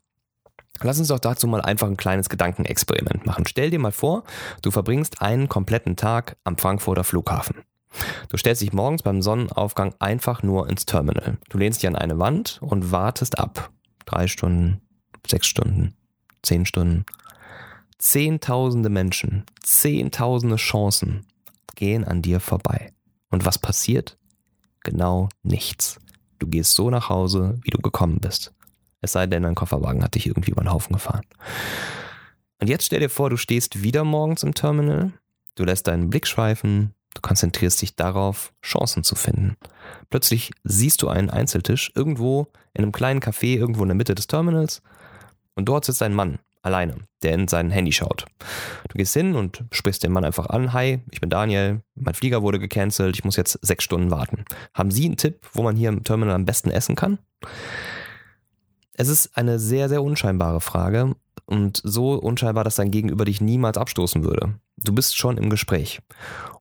Lass 0.83 0.99
uns 0.99 1.09
doch 1.09 1.19
dazu 1.19 1.47
mal 1.47 1.63
einfach 1.63 1.87
ein 1.87 1.97
kleines 1.97 2.29
Gedankenexperiment 2.29 3.27
machen. 3.27 3.47
Stell 3.47 3.71
dir 3.71 3.79
mal 3.79 3.93
vor, 3.93 4.25
du 4.63 4.71
verbringst 4.71 5.23
einen 5.23 5.49
kompletten 5.49 5.97
Tag 5.97 6.37
am 6.45 6.59
Frankfurter 6.59 7.05
Flughafen. 7.05 7.57
Du 8.29 8.37
stellst 8.37 8.63
dich 8.63 8.73
morgens 8.73 9.03
beim 9.03 9.23
Sonnenaufgang 9.23 9.95
einfach 9.99 10.43
nur 10.43 10.69
ins 10.69 10.87
Terminal. 10.87 11.39
Du 11.49 11.59
lehnst 11.59 11.83
dich 11.83 11.89
an 11.89 11.97
eine 11.97 12.19
Wand 12.19 12.59
und 12.61 12.93
wartest 12.93 13.39
ab. 13.39 13.71
Drei 14.05 14.27
Stunden, 14.27 14.81
sechs 15.27 15.47
Stunden, 15.47 15.95
zehn 16.43 16.67
Stunden. 16.67 17.05
Zehntausende 17.99 18.91
Menschen, 18.91 19.45
zehntausende 19.63 20.57
Chancen 20.57 21.27
gehen 21.75 22.05
an 22.05 22.21
dir 22.21 22.41
vorbei. 22.41 22.93
Und 23.31 23.47
was 23.47 23.59
passiert? 23.59 24.19
Genau 24.83 25.29
nichts. 25.43 25.99
Du 26.39 26.47
gehst 26.47 26.75
so 26.75 26.91
nach 26.91 27.09
Hause, 27.09 27.59
wie 27.63 27.71
du 27.71 27.79
gekommen 27.81 28.19
bist. 28.21 28.53
Es 29.01 29.13
sei 29.13 29.27
denn, 29.27 29.43
dein 29.43 29.55
Kofferwagen 29.55 30.03
hat 30.03 30.15
dich 30.15 30.27
irgendwie 30.27 30.51
über 30.51 30.63
den 30.63 30.73
Haufen 30.73 30.93
gefahren. 30.93 31.25
Und 32.61 32.69
jetzt 32.69 32.87
stell 32.87 33.01
dir 33.01 33.11
vor, 33.11 33.31
du 33.31 33.37
stehst 33.37 33.83
wieder 33.83 34.05
morgens 34.05 34.43
im 34.43 34.55
Terminal, 34.55 35.13
du 35.55 35.65
lässt 35.65 35.87
deinen 35.87 36.09
Blick 36.09 36.27
schweifen, 36.27 36.95
du 37.15 37.21
konzentrierst 37.21 37.83
dich 37.83 37.97
darauf, 37.97 38.53
Chancen 38.65 39.05
zu 39.05 39.15
finden. 39.15 39.57
Plötzlich 40.09 40.53
siehst 40.65 41.03
du 41.03 41.09
einen 41.09 41.31
Einzeltisch 41.31 41.93
irgendwo 41.95 42.49
in 42.73 42.83
einem 42.83 42.93
kleinen 42.93 43.21
Café 43.21 43.57
irgendwo 43.57 43.83
in 43.83 43.89
der 43.89 43.97
Mitte 43.97 44.15
des 44.15 44.27
Terminals 44.27 44.83
und 45.55 45.67
dort 45.67 45.85
sitzt 45.85 46.03
ein 46.03 46.15
Mann 46.15 46.39
alleine, 46.63 46.97
der 47.23 47.33
in 47.33 47.49
sein 47.49 47.71
Handy 47.71 47.93
schaut. 47.93 48.27
Du 48.89 48.99
gehst 48.99 49.15
hin 49.15 49.37
und 49.37 49.65
sprichst 49.71 50.03
den 50.03 50.13
Mann 50.13 50.25
einfach 50.25 50.47
an. 50.47 50.73
Hi, 50.73 51.01
ich 51.13 51.21
bin 51.21 51.31
Daniel, 51.31 51.83
mein 51.95 52.15
Flieger 52.15 52.43
wurde 52.43 52.59
gecancelt, 52.59 53.17
ich 53.17 53.25
muss 53.25 53.37
jetzt 53.37 53.59
sechs 53.63 53.85
Stunden 53.85 54.11
warten. 54.11 54.45
Haben 54.75 54.91
Sie 54.91 55.05
einen 55.05 55.17
Tipp, 55.17 55.47
wo 55.53 55.63
man 55.63 55.77
hier 55.77 55.91
im 55.91 56.03
Terminal 56.03 56.35
am 56.35 56.45
besten 56.45 56.71
essen 56.71 56.97
kann? 56.97 57.19
Es 58.99 59.09
ist 59.09 59.37
eine 59.37 59.59
sehr, 59.59 59.91
sehr 59.91 60.03
unscheinbare 60.03 60.63
Frage 60.63 61.17
und 61.45 61.83
so 61.85 62.15
unscheinbar, 62.15 62.65
dass 62.65 62.77
dein 62.77 62.91
Gegenüber 62.91 63.27
dich 63.27 63.43
niemals 63.43 63.77
abstoßen 63.77 64.25
würde. 64.25 64.55
Du 64.79 64.95
bist 64.95 65.19
schon 65.19 65.37
im 65.37 65.51
Gespräch 65.51 66.01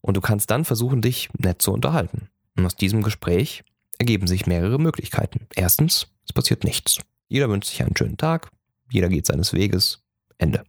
und 0.02 0.18
du 0.18 0.22
kannst 0.22 0.52
dann 0.52 0.66
versuchen, 0.66 1.02
dich 1.02 1.30
nett 1.38 1.62
zu 1.62 1.72
unterhalten. 1.72 2.28
Und 2.58 2.66
aus 2.66 2.76
diesem 2.76 3.04
Gespräch 3.04 3.64
ergeben 4.00 4.28
sich 4.28 4.48
mehrere 4.48 4.80
Möglichkeiten. 4.80 5.48
Erstens, 5.56 6.08
es 6.26 6.34
passiert 6.34 6.66
nichts. 6.66 6.98
Jeder 7.30 7.50
wünscht 7.50 7.70
sich 7.70 7.82
einen 7.82 7.96
schönen 7.96 8.18
Tag, 8.18 8.52
jeder 8.92 9.08
geht 9.08 9.26
seines 9.26 9.54
Weges, 9.54 10.04
Ende. 10.38 10.66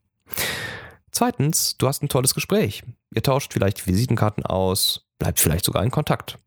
Zweitens, 1.10 1.76
du 1.78 1.88
hast 1.88 2.00
ein 2.00 2.08
tolles 2.08 2.34
Gespräch. 2.34 2.84
Ihr 3.12 3.24
tauscht 3.24 3.52
vielleicht 3.52 3.88
Visitenkarten 3.88 4.46
aus, 4.46 5.04
bleibt 5.18 5.40
vielleicht 5.40 5.64
sogar 5.64 5.82
in 5.82 5.90
Kontakt. 5.90 6.38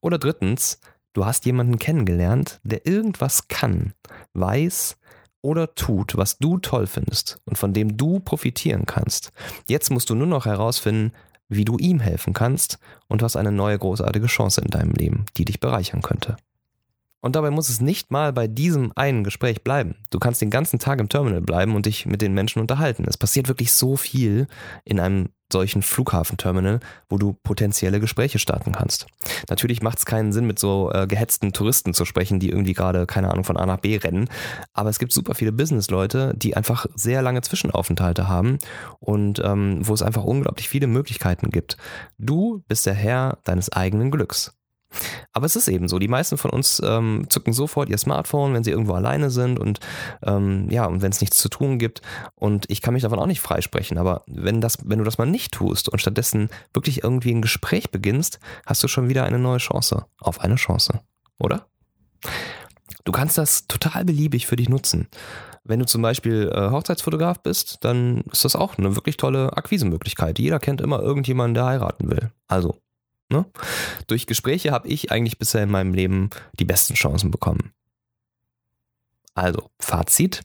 Oder 0.00 0.18
drittens, 0.18 0.78
du 1.14 1.24
hast 1.24 1.46
jemanden 1.46 1.78
kennengelernt, 1.78 2.60
der 2.62 2.86
irgendwas 2.86 3.48
kann, 3.48 3.94
weiß 4.34 4.96
oder 5.40 5.74
tut, 5.74 6.16
was 6.16 6.38
du 6.38 6.58
toll 6.58 6.86
findest 6.86 7.40
und 7.44 7.56
von 7.56 7.72
dem 7.72 7.96
du 7.96 8.20
profitieren 8.20 8.86
kannst. 8.86 9.32
Jetzt 9.68 9.90
musst 9.90 10.10
du 10.10 10.14
nur 10.14 10.26
noch 10.26 10.46
herausfinden, 10.46 11.12
wie 11.48 11.64
du 11.64 11.78
ihm 11.78 12.00
helfen 12.00 12.32
kannst 12.32 12.78
und 13.08 13.22
hast 13.22 13.36
eine 13.36 13.52
neue 13.52 13.78
großartige 13.78 14.26
Chance 14.26 14.60
in 14.60 14.70
deinem 14.70 14.92
Leben, 14.92 15.26
die 15.36 15.44
dich 15.44 15.60
bereichern 15.60 16.02
könnte. 16.02 16.36
Und 17.20 17.36
dabei 17.36 17.50
muss 17.50 17.70
es 17.70 17.80
nicht 17.80 18.10
mal 18.10 18.34
bei 18.34 18.46
diesem 18.46 18.92
einen 18.96 19.24
Gespräch 19.24 19.62
bleiben. 19.62 19.94
Du 20.10 20.18
kannst 20.18 20.42
den 20.42 20.50
ganzen 20.50 20.78
Tag 20.78 21.00
im 21.00 21.08
Terminal 21.08 21.40
bleiben 21.40 21.74
und 21.74 21.86
dich 21.86 22.04
mit 22.04 22.20
den 22.20 22.34
Menschen 22.34 22.60
unterhalten. 22.60 23.04
Es 23.06 23.16
passiert 23.16 23.48
wirklich 23.48 23.72
so 23.72 23.96
viel 23.96 24.46
in 24.84 25.00
einem 25.00 25.30
solchen 25.54 25.82
Flughafenterminal, 25.82 26.80
wo 27.08 27.16
du 27.16 27.32
potenzielle 27.44 28.00
Gespräche 28.00 28.40
starten 28.40 28.72
kannst. 28.72 29.06
Natürlich 29.48 29.82
macht 29.82 29.98
es 29.98 30.04
keinen 30.04 30.32
Sinn, 30.32 30.46
mit 30.46 30.58
so 30.58 30.90
äh, 30.92 31.06
gehetzten 31.06 31.52
Touristen 31.52 31.94
zu 31.94 32.04
sprechen, 32.04 32.40
die 32.40 32.50
irgendwie 32.50 32.72
gerade, 32.72 33.06
keine 33.06 33.30
Ahnung, 33.30 33.44
von 33.44 33.56
A 33.56 33.64
nach 33.64 33.78
B 33.78 33.96
rennen. 33.96 34.28
Aber 34.72 34.90
es 34.90 34.98
gibt 34.98 35.12
super 35.12 35.36
viele 35.36 35.52
Businessleute, 35.52 36.34
die 36.36 36.56
einfach 36.56 36.86
sehr 36.96 37.22
lange 37.22 37.40
Zwischenaufenthalte 37.42 38.26
haben 38.28 38.58
und 38.98 39.40
ähm, 39.44 39.78
wo 39.82 39.94
es 39.94 40.02
einfach 40.02 40.24
unglaublich 40.24 40.68
viele 40.68 40.88
Möglichkeiten 40.88 41.50
gibt. 41.50 41.76
Du 42.18 42.64
bist 42.66 42.84
der 42.84 42.94
Herr 42.94 43.38
deines 43.44 43.70
eigenen 43.70 44.10
Glücks. 44.10 44.52
Aber 45.32 45.46
es 45.46 45.56
ist 45.56 45.68
eben 45.68 45.88
so, 45.88 45.98
die 45.98 46.08
meisten 46.08 46.38
von 46.38 46.50
uns 46.50 46.80
ähm, 46.84 47.26
zücken 47.28 47.52
sofort 47.52 47.88
ihr 47.88 47.98
Smartphone, 47.98 48.54
wenn 48.54 48.64
sie 48.64 48.70
irgendwo 48.70 48.94
alleine 48.94 49.30
sind 49.30 49.58
und 49.58 49.80
ähm, 50.22 50.68
ja, 50.70 50.86
und 50.86 51.02
wenn 51.02 51.10
es 51.10 51.20
nichts 51.20 51.38
zu 51.38 51.48
tun 51.48 51.78
gibt. 51.78 52.02
Und 52.34 52.66
ich 52.70 52.82
kann 52.82 52.94
mich 52.94 53.02
davon 53.02 53.18
auch 53.18 53.26
nicht 53.26 53.40
freisprechen. 53.40 53.98
Aber 53.98 54.22
wenn, 54.26 54.60
das, 54.60 54.78
wenn 54.84 54.98
du 54.98 55.04
das 55.04 55.18
mal 55.18 55.26
nicht 55.26 55.52
tust 55.52 55.88
und 55.88 55.98
stattdessen 55.98 56.48
wirklich 56.72 57.02
irgendwie 57.02 57.32
ein 57.32 57.42
Gespräch 57.42 57.90
beginnst, 57.90 58.38
hast 58.66 58.82
du 58.82 58.88
schon 58.88 59.08
wieder 59.08 59.24
eine 59.24 59.38
neue 59.38 59.58
Chance 59.58 60.06
auf 60.18 60.40
eine 60.40 60.56
Chance. 60.56 61.00
Oder? 61.38 61.66
Du 63.04 63.12
kannst 63.12 63.36
das 63.36 63.66
total 63.66 64.04
beliebig 64.04 64.46
für 64.46 64.56
dich 64.56 64.68
nutzen. 64.68 65.08
Wenn 65.62 65.78
du 65.78 65.86
zum 65.86 66.02
Beispiel 66.02 66.50
äh, 66.54 66.70
Hochzeitsfotograf 66.70 67.42
bist, 67.42 67.78
dann 67.84 68.22
ist 68.32 68.44
das 68.44 68.56
auch 68.56 68.76
eine 68.76 68.96
wirklich 68.96 69.16
tolle 69.16 69.56
Akquisemöglichkeit. 69.56 70.38
Jeder 70.38 70.58
kennt 70.58 70.80
immer 70.80 71.00
irgendjemanden, 71.00 71.54
der 71.54 71.66
heiraten 71.66 72.10
will. 72.10 72.30
Also 72.48 72.76
Ne? 73.34 73.44
Durch 74.06 74.26
Gespräche 74.26 74.70
habe 74.70 74.86
ich 74.86 75.10
eigentlich 75.10 75.38
bisher 75.38 75.64
in 75.64 75.70
meinem 75.70 75.92
Leben 75.92 76.30
die 76.60 76.64
besten 76.64 76.94
Chancen 76.94 77.32
bekommen. 77.32 77.72
Also, 79.34 79.70
Fazit. 79.80 80.42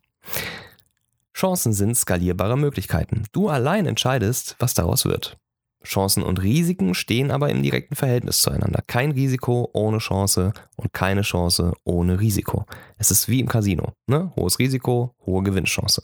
Chancen 1.35 1.71
sind 1.71 1.95
skalierbare 1.95 2.57
Möglichkeiten. 2.57 3.25
Du 3.31 3.47
allein 3.47 3.85
entscheidest, 3.85 4.55
was 4.57 4.73
daraus 4.73 5.05
wird. 5.05 5.37
Chancen 5.83 6.23
und 6.23 6.41
Risiken 6.41 6.95
stehen 6.95 7.29
aber 7.29 7.49
im 7.49 7.61
direkten 7.61 7.95
Verhältnis 7.95 8.41
zueinander. 8.41 8.83
Kein 8.87 9.11
Risiko 9.11 9.69
ohne 9.73 9.99
Chance 9.99 10.51
und 10.75 10.91
keine 10.91 11.21
Chance 11.21 11.73
ohne 11.83 12.19
Risiko. 12.19 12.65
Es 12.97 13.11
ist 13.11 13.29
wie 13.29 13.39
im 13.39 13.47
Casino. 13.47 13.93
Ne? 14.07 14.33
Hohes 14.35 14.57
Risiko, 14.57 15.13
hohe 15.27 15.43
Gewinnchance 15.43 16.01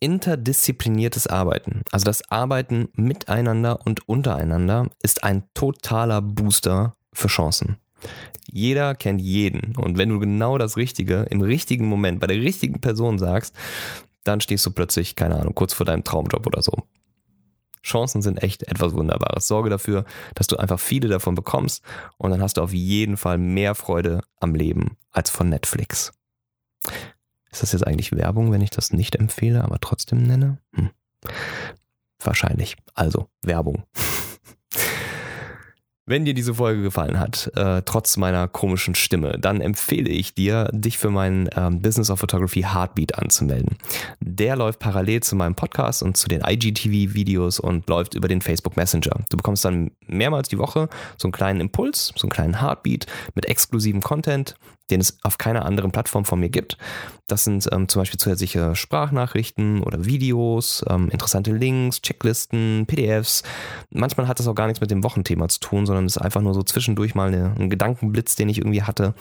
interdiszipliniertes 0.00 1.26
Arbeiten, 1.26 1.82
also 1.92 2.04
das 2.04 2.28
Arbeiten 2.30 2.88
miteinander 2.94 3.86
und 3.86 4.08
untereinander, 4.08 4.88
ist 5.02 5.22
ein 5.22 5.44
totaler 5.54 6.22
Booster 6.22 6.96
für 7.12 7.28
Chancen. 7.28 7.76
Jeder 8.50 8.94
kennt 8.94 9.20
jeden. 9.20 9.76
Und 9.76 9.98
wenn 9.98 10.08
du 10.08 10.18
genau 10.18 10.58
das 10.58 10.76
Richtige 10.76 11.26
im 11.30 11.42
richtigen 11.42 11.86
Moment 11.86 12.18
bei 12.18 12.26
der 12.26 12.38
richtigen 12.38 12.80
Person 12.80 13.18
sagst, 13.18 13.54
dann 14.24 14.40
stehst 14.40 14.66
du 14.66 14.70
plötzlich, 14.70 15.16
keine 15.16 15.38
Ahnung, 15.38 15.54
kurz 15.54 15.72
vor 15.72 15.86
deinem 15.86 16.04
Traumjob 16.04 16.46
oder 16.46 16.62
so. 16.62 16.72
Chancen 17.82 18.20
sind 18.20 18.42
echt 18.42 18.64
etwas 18.64 18.92
Wunderbares. 18.94 19.46
Sorge 19.46 19.70
dafür, 19.70 20.04
dass 20.34 20.46
du 20.46 20.56
einfach 20.56 20.78
viele 20.78 21.08
davon 21.08 21.34
bekommst 21.34 21.82
und 22.18 22.30
dann 22.30 22.42
hast 22.42 22.56
du 22.58 22.62
auf 22.62 22.72
jeden 22.72 23.16
Fall 23.16 23.38
mehr 23.38 23.74
Freude 23.74 24.20
am 24.38 24.54
Leben 24.54 24.96
als 25.10 25.30
von 25.30 25.48
Netflix. 25.48 26.12
Ist 27.52 27.62
das 27.62 27.72
jetzt 27.72 27.86
eigentlich 27.86 28.12
Werbung, 28.12 28.52
wenn 28.52 28.60
ich 28.60 28.70
das 28.70 28.92
nicht 28.92 29.16
empfehle, 29.16 29.64
aber 29.64 29.78
trotzdem 29.80 30.22
nenne? 30.22 30.58
Hm. 30.74 30.90
Wahrscheinlich. 32.22 32.76
Also, 32.94 33.28
Werbung. 33.42 33.84
Wenn 36.10 36.24
dir 36.24 36.34
diese 36.34 36.54
Folge 36.54 36.82
gefallen 36.82 37.20
hat, 37.20 37.52
äh, 37.54 37.82
trotz 37.82 38.16
meiner 38.16 38.48
komischen 38.48 38.96
Stimme, 38.96 39.38
dann 39.38 39.60
empfehle 39.60 40.10
ich 40.10 40.34
dir, 40.34 40.68
dich 40.72 40.98
für 40.98 41.10
meinen 41.10 41.48
ähm, 41.54 41.82
Business 41.82 42.10
of 42.10 42.18
Photography 42.18 42.62
Heartbeat 42.62 43.16
anzumelden. 43.16 43.76
Der 44.18 44.56
läuft 44.56 44.80
parallel 44.80 45.22
zu 45.22 45.36
meinem 45.36 45.54
Podcast 45.54 46.02
und 46.02 46.16
zu 46.16 46.26
den 46.26 46.40
IGTV-Videos 46.44 47.60
und 47.60 47.88
läuft 47.88 48.14
über 48.14 48.26
den 48.26 48.40
Facebook 48.40 48.76
Messenger. 48.76 49.20
Du 49.30 49.36
bekommst 49.36 49.64
dann 49.64 49.92
mehrmals 50.08 50.48
die 50.48 50.58
Woche 50.58 50.88
so 51.16 51.28
einen 51.28 51.32
kleinen 51.32 51.60
Impuls, 51.60 52.12
so 52.16 52.26
einen 52.26 52.32
kleinen 52.32 52.60
Heartbeat 52.60 53.06
mit 53.36 53.46
exklusivem 53.46 54.00
Content, 54.00 54.56
den 54.90 55.00
es 55.00 55.18
auf 55.22 55.38
keiner 55.38 55.64
anderen 55.64 55.92
Plattform 55.92 56.24
von 56.24 56.40
mir 56.40 56.50
gibt. 56.50 56.76
Das 57.26 57.44
sind 57.44 57.68
ähm, 57.72 57.88
zum 57.88 58.00
Beispiel 58.00 58.18
zusätzliche 58.18 58.74
Sprachnachrichten 58.74 59.82
oder 59.82 60.04
Videos, 60.04 60.84
ähm, 60.88 61.08
interessante 61.10 61.52
Links, 61.52 62.02
Checklisten, 62.02 62.86
PDFs. 62.86 63.42
Manchmal 63.90 64.26
hat 64.26 64.40
das 64.40 64.48
auch 64.48 64.54
gar 64.54 64.66
nichts 64.66 64.80
mit 64.80 64.90
dem 64.90 65.04
Wochenthema 65.04 65.48
zu 65.48 65.60
tun, 65.60 65.86
sondern 65.86 66.06
es 66.06 66.16
ist 66.16 66.22
einfach 66.22 66.40
nur 66.40 66.54
so 66.54 66.62
zwischendurch 66.62 67.14
mal 67.14 67.28
eine, 67.28 67.54
ein 67.58 67.70
Gedankenblitz, 67.70 68.36
den 68.36 68.48
ich 68.48 68.58
irgendwie 68.58 68.82
hatte. 68.82 69.14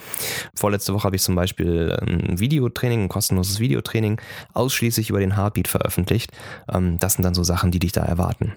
Vorletzte 0.56 0.94
Woche 0.94 1.04
habe 1.04 1.16
ich 1.16 1.22
zum 1.22 1.36
Beispiel 1.36 1.98
ein 2.02 2.40
Videotraining, 2.40 3.04
ein 3.04 3.10
kostenloses 3.10 3.60
Videotraining 3.60 4.20
ausschließlich 4.54 5.10
über 5.10 5.20
den 5.20 5.36
Heartbeat 5.36 5.68
veröffentlicht. 5.68 6.32
Ähm, 6.72 6.98
das 7.00 7.14
sind 7.14 7.24
dann 7.24 7.36
so 7.36 7.44
Sachen, 7.44 7.72
die 7.72 7.80
dich 7.80 7.92
da 7.92 8.02
erwarten. 8.02 8.54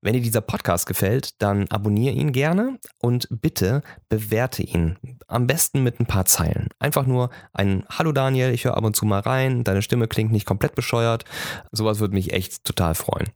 Wenn 0.00 0.14
dir 0.14 0.20
dieser 0.20 0.40
Podcast 0.40 0.86
gefällt, 0.86 1.40
dann 1.42 1.66
abonniere 1.68 2.14
ihn 2.14 2.32
gerne 2.32 2.78
und 2.98 3.28
bitte 3.30 3.82
bewerte 4.08 4.62
ihn. 4.62 4.98
Am 5.26 5.46
besten 5.46 5.82
mit 5.82 6.00
ein 6.00 6.06
paar 6.06 6.24
Zeilen. 6.24 6.68
Einfach 6.78 7.06
nur 7.06 7.30
ein 7.52 7.84
Hallo 7.90 8.12
Daniel, 8.12 8.50
ich 8.50 8.64
höre 8.64 8.76
ab 8.76 8.84
und 8.84 8.96
zu 8.96 9.06
mal 9.06 9.20
rein, 9.20 9.64
deine 9.64 9.82
Stimme 9.82 10.08
klingt 10.08 10.32
nicht 10.32 10.46
komplett 10.46 10.74
bescheuert. 10.74 11.24
Sowas 11.72 12.00
würde 12.00 12.14
mich 12.14 12.32
echt 12.32 12.64
total 12.64 12.94
freuen. 12.94 13.28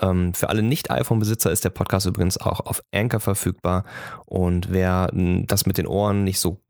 Ähm, 0.00 0.34
für 0.34 0.48
alle 0.48 0.62
Nicht-iPhone-Besitzer 0.62 1.50
ist 1.50 1.64
der 1.64 1.70
Podcast 1.70 2.06
übrigens 2.06 2.36
auch 2.36 2.60
auf 2.60 2.82
Anchor 2.92 3.20
verfügbar. 3.20 3.84
Und 4.26 4.72
wer 4.72 5.10
das 5.12 5.64
mit 5.64 5.78
den 5.78 5.86
Ohren 5.86 6.24
nicht 6.24 6.40
so 6.40 6.60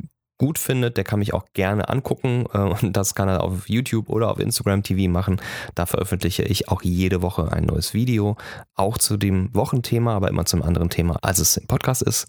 gut 0.42 0.58
findet, 0.58 0.96
der 0.96 1.04
kann 1.04 1.20
mich 1.20 1.34
auch 1.34 1.44
gerne 1.54 1.88
angucken 1.88 2.46
äh, 2.52 2.58
und 2.58 2.96
das 2.96 3.14
kann 3.14 3.28
er 3.28 3.44
auf 3.44 3.68
YouTube 3.68 4.08
oder 4.08 4.28
auf 4.28 4.40
Instagram 4.40 4.82
TV 4.82 5.08
machen. 5.08 5.40
Da 5.76 5.86
veröffentliche 5.86 6.42
ich 6.42 6.68
auch 6.68 6.82
jede 6.82 7.22
Woche 7.22 7.52
ein 7.52 7.62
neues 7.62 7.94
Video, 7.94 8.36
auch 8.74 8.98
zu 8.98 9.16
dem 9.16 9.54
Wochenthema, 9.54 10.16
aber 10.16 10.28
immer 10.28 10.44
zum 10.44 10.64
anderen 10.64 10.90
Thema, 10.90 11.16
als 11.22 11.38
es 11.38 11.56
im 11.58 11.68
Podcast 11.68 12.02
ist. 12.02 12.26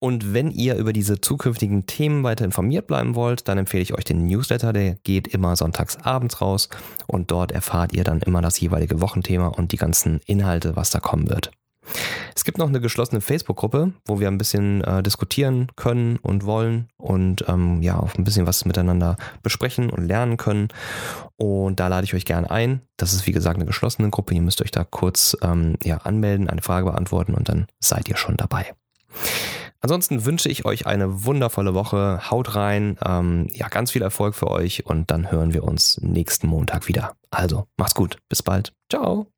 Und 0.00 0.34
wenn 0.34 0.50
ihr 0.50 0.76
über 0.76 0.92
diese 0.92 1.22
zukünftigen 1.22 1.86
Themen 1.86 2.24
weiter 2.24 2.44
informiert 2.44 2.86
bleiben 2.86 3.14
wollt, 3.14 3.48
dann 3.48 3.56
empfehle 3.56 3.82
ich 3.82 3.94
euch 3.94 4.04
den 4.04 4.26
Newsletter, 4.26 4.74
der 4.74 4.96
geht 4.96 5.26
immer 5.26 5.56
sonntags 5.56 5.96
abends 6.02 6.42
raus 6.42 6.68
und 7.06 7.30
dort 7.30 7.52
erfahrt 7.52 7.94
ihr 7.94 8.04
dann 8.04 8.20
immer 8.20 8.42
das 8.42 8.60
jeweilige 8.60 9.00
Wochenthema 9.00 9.46
und 9.46 9.72
die 9.72 9.78
ganzen 9.78 10.20
Inhalte, 10.26 10.76
was 10.76 10.90
da 10.90 11.00
kommen 11.00 11.30
wird. 11.30 11.52
Es 12.34 12.44
gibt 12.44 12.58
noch 12.58 12.68
eine 12.68 12.80
geschlossene 12.80 13.20
Facebook-Gruppe, 13.20 13.92
wo 14.06 14.20
wir 14.20 14.28
ein 14.28 14.38
bisschen 14.38 14.82
äh, 14.82 15.02
diskutieren 15.02 15.68
können 15.76 16.16
und 16.16 16.44
wollen 16.44 16.88
und 16.96 17.44
ähm, 17.48 17.82
ja, 17.82 17.98
auch 17.98 18.14
ein 18.16 18.24
bisschen 18.24 18.46
was 18.46 18.64
miteinander 18.64 19.16
besprechen 19.42 19.90
und 19.90 20.06
lernen 20.06 20.36
können. 20.36 20.68
Und 21.36 21.80
da 21.80 21.88
lade 21.88 22.04
ich 22.04 22.14
euch 22.14 22.24
gerne 22.24 22.50
ein. 22.50 22.80
Das 22.96 23.12
ist 23.12 23.26
wie 23.26 23.32
gesagt 23.32 23.56
eine 23.56 23.66
geschlossene 23.66 24.10
Gruppe. 24.10 24.34
Ihr 24.34 24.42
müsst 24.42 24.62
euch 24.62 24.70
da 24.70 24.84
kurz 24.84 25.36
ähm, 25.42 25.76
ja, 25.82 25.98
anmelden, 25.98 26.48
eine 26.48 26.62
Frage 26.62 26.86
beantworten 26.86 27.34
und 27.34 27.48
dann 27.48 27.66
seid 27.80 28.08
ihr 28.08 28.16
schon 28.16 28.36
dabei. 28.36 28.74
Ansonsten 29.84 30.24
wünsche 30.24 30.48
ich 30.48 30.64
euch 30.64 30.86
eine 30.86 31.26
wundervolle 31.26 31.74
Woche. 31.74 32.30
Haut 32.30 32.54
rein. 32.54 32.96
Ähm, 33.04 33.48
ja, 33.52 33.68
ganz 33.68 33.90
viel 33.90 34.00
Erfolg 34.00 34.34
für 34.34 34.50
euch 34.50 34.86
und 34.86 35.10
dann 35.10 35.30
hören 35.30 35.52
wir 35.52 35.62
uns 35.62 36.00
nächsten 36.00 36.46
Montag 36.46 36.88
wieder. 36.88 37.12
Also, 37.30 37.66
macht's 37.76 37.94
gut. 37.94 38.16
Bis 38.30 38.42
bald. 38.42 38.72
Ciao. 38.88 39.33